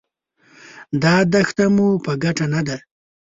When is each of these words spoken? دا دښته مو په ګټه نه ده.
دا 1.03 1.15
دښته 1.33 1.65
مو 1.75 1.87
په 2.05 2.11
ګټه 2.23 2.45
نه 2.53 2.61
ده. 2.67 2.77